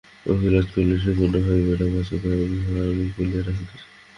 [0.25, 3.85] রাজলক্ষ্মী কহিলেন, সে কন্যা হইবে না বাছা, তাহা আমি বলিয়া রাখিতেছি।